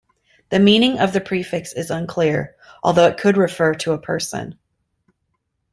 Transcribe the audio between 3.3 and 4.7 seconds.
refer to a person.